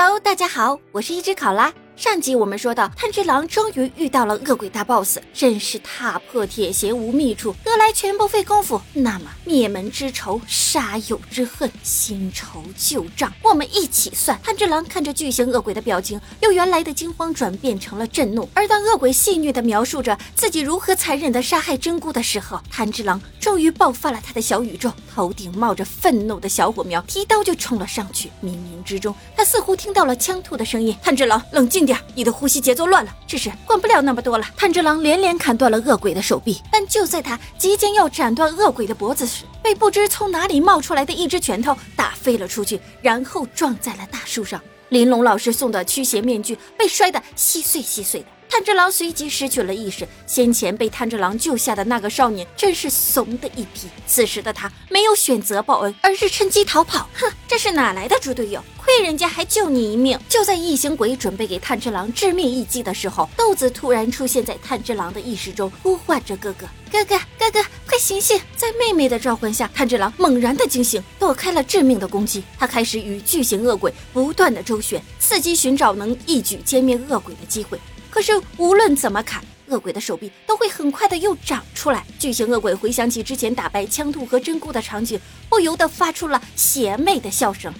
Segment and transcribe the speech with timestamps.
[0.00, 1.74] Hello，大家好，我是一只考拉。
[1.98, 8.80] 上集我们说到，炭治郎终于遇到了恶鬼大 boss，真是踏破铁鞋无觅处，得来全不费工夫。
[8.92, 14.40] 那么灭门之仇，杀友之恨，新仇旧账，我们一起算。
[14.44, 18.48] 炭治郎看着巨型恶鬼的表情，由原来的惊慌转变成了震怒。
[18.54, 28.30] 而当恶鬼戏谑地描述着自己如何残忍地杀害真姑的时候，炭治郎终于爆发了他的小宇宙，头顶冒着愤怒的小火苗，提刀就冲了上去。
[28.40, 30.96] 冥冥之中，他似乎听到了枪兔的声音。
[31.02, 31.87] 炭治郎，冷静。
[32.14, 34.46] 你的呼吸节奏乱了，只是管不了那么多了。
[34.56, 44.60] 炭治郎连连砍断了恶鬼的手臂，但就在他即将要斩断恶鬼的脖子时，被不知从哪里冒出来的一只拳头打飞了出去，然后撞在了大树上。
[44.88, 48.26] 玲珑老师送的驱邪面具被摔得稀碎稀碎的。
[48.50, 50.08] 炭治郎随即失去了意识。
[50.26, 53.88] 先前被炭治郎救下的那个少年真是怂的一批。
[54.06, 57.06] 此时的他没有选择报恩，而是趁机逃跑。
[57.12, 58.64] 哼， 这是哪来的猪队友？
[59.02, 60.18] 人家还救你一命！
[60.28, 72.42] 就在异形鬼准备给炭治郎致命一击的时候，豆子突然出现在炭治郎的意识中，呼唤着哥哥：“哥哥，哥哥，快醒醒！”在妹妹的召唤下，炭治郎猛然的惊醒，躲开了致命的攻击。
[72.58, 77.78] 他开始与巨型恶鬼不断的周旋，伺机寻找能一举歼灭恶鬼的机会。
[78.10, 82.04] 可是无论怎么砍，恶鬼的手臂都会很快的又长出来。
[82.18, 87.72] 巨型恶鬼回想起之前打败枪兔和真姑的场景，不由得发出了邪魅的笑声。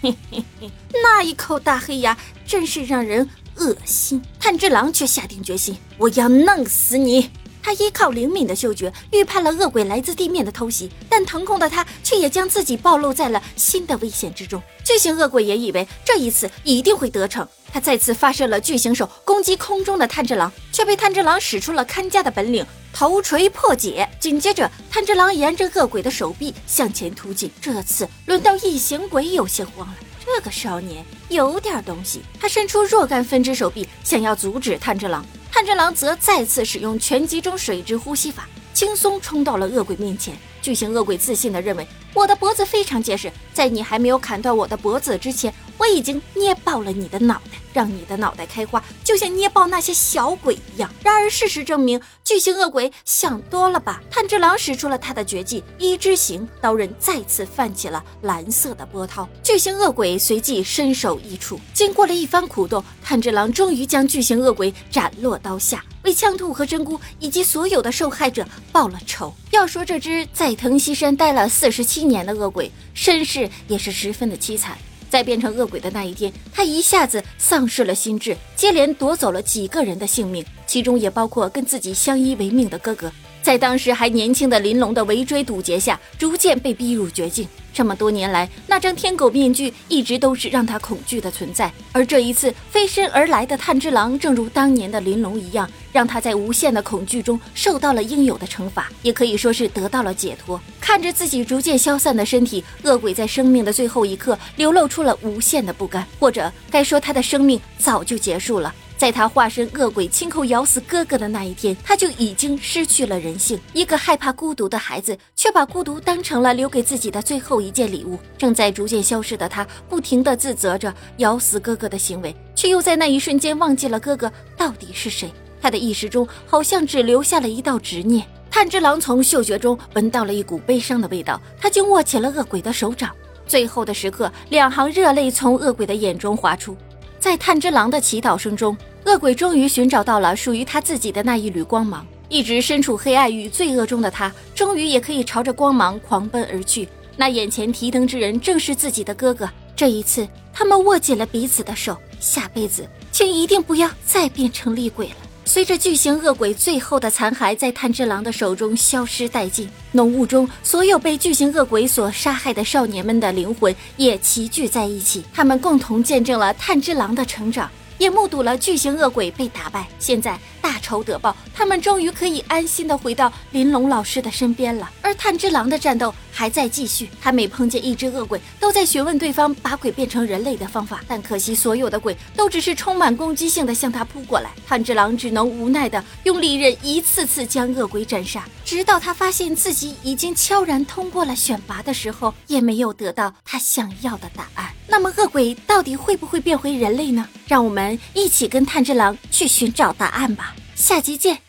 [0.00, 0.70] 嘿嘿嘿，
[1.02, 4.22] 那一口大黑牙真是让人恶心。
[4.38, 7.30] 炭治郎却下定决心，我要弄死你。
[7.60, 14.62] 他依靠灵敏的嗅觉预判了恶鬼来自地面的偷袭，但腾空的他却也将自己暴露在了新的危险之中。
[14.84, 17.46] 巨型恶鬼也以为这一次一定会得逞。
[17.70, 22.64] 他再次发射了巨型手攻击空中的炭治郎，却被炭治郎使出了看家的本领——
[22.98, 24.08] 头锤破解。
[24.18, 27.48] 紧接着，炭治郎沿着恶鬼的手臂向前突进。
[27.60, 29.94] 这次轮到异形鬼有些慌了，
[30.26, 32.22] 这个少年有点东西。
[32.40, 35.24] 他伸出若干分支手臂，想要阻止炭治郎。
[35.52, 40.36] 炭治郎则再次使用全集中水之呼吸法，轻松冲到了恶鬼面前。
[40.60, 45.54] 巨型恶鬼自信地认为，我的脖子非常结实，在你还没有砍断我的脖子之前。
[45.78, 50.92] 我已经捏爆了你的脑袋，让你的脑袋开花，就像捏爆那些小鬼一样。
[51.02, 54.02] 然而事实证明，巨型恶鬼想多了吧？
[54.10, 59.28] 炭治郎使出了他的绝技一之形，刀刃再次泛起了蓝色的波涛。
[59.42, 69.32] 巨型恶鬼随即身首异处，经过了一番苦斗，炭治郎终于将巨型恶鬼斩落刀下，为枪兔和真姑以及所有的受害者报了仇。
[69.52, 74.76] 要说这只在藤溪山待了四十七年的恶鬼，身世也是十分的凄惨。
[75.08, 83.10] 在变成恶鬼的那一天，他一下子丧失了心智，接连夺走了几个人的性命，其中也包括跟自己相依为命的哥哥。
[83.48, 87.48] 在当时还年轻的玲珑的围追堵截下，逐渐被逼入绝境。
[87.72, 91.72] 这么多年来，那张天狗面具一直都是让他恐惧的存在。
[91.90, 100.60] 而这一次飞身而来的炭治郎，正如当年的玲珑一样，让他在无限的恐惧中受到了应有的惩罚，也可以说是得到了解脱。
[100.78, 108.74] 看着自己逐渐消散的身体，恶鬼在生命的最后一刻流露出了无限的不甘，或者该说他的生命早就结束了。
[108.98, 113.58] 在他化身恶鬼亲口咬死哥哥的那一天，他就已经失去了人性。
[113.72, 118.18] 一个害怕孤独的孩子，却把孤独当成了留给自己的最后一件礼物。
[118.36, 125.32] 正在逐渐消失的他，不停地自责着咬死哥哥的行为，却又在那一瞬间忘记了哥哥到底是谁。
[125.62, 128.26] 他的意识中好像只留下了一道执念。
[128.50, 133.14] 炭治郎从嗅觉中闻到了一股悲伤的味道，他竟握起了恶鬼的手掌。
[133.46, 136.76] 最后的时刻，两行热泪从恶鬼的眼中滑出。
[137.18, 142.06] 在炭之郎的祈祷声中，恶鬼终于寻找到了属于他自己的那一缕光芒。
[142.28, 146.88] 一直身处黑暗与罪恶中的他，终于也可以朝着光芒狂奔而去。
[147.16, 149.48] 那眼前提灯之人正是自己的哥哥。
[149.74, 151.96] 这一次，他们握紧了彼此的手。
[152.20, 155.14] 下辈子，请一定不要再变成厉鬼了。
[155.48, 167.70] 随着巨型恶鬼最后的残骸在炭治郎的手中消失殆尽，浓雾中所有被巨型恶鬼所杀害的少年们的灵魂也齐聚在一起，他们共同见证了炭治郎的成长。
[167.98, 174.90] 也目睹了巨型恶鬼被打败，现在大仇得报，他们终于可以安心的回到玲珑老师的身边了。
[175.02, 194.70] 而炭治郎的战斗还在继续，他每碰见一只恶鬼，都在询问对方把鬼变成人类的方法，但可惜所有的鬼都只是充满攻击性的向他扑过来，炭治郎只能无奈的用利刃一次次将恶鬼斩杀，直到他发现自己已经悄然通过了选拔的时候，也没有得到他想要的答案。
[194.88, 197.28] 那么恶鬼到底会不会变回人类呢？
[197.46, 200.56] 让我们一起跟炭治郎去寻找答案吧。
[200.74, 201.47] 下集见。